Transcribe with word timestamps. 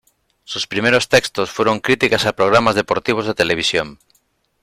Sus 0.45 0.65
primeros 0.65 1.09
textos 1.09 1.51
fueron 1.51 1.79
críticas 1.79 2.25
a 2.25 2.33
programas 2.35 2.73
deportivos 2.73 3.27
de 3.27 3.35
televisión. 3.35 3.99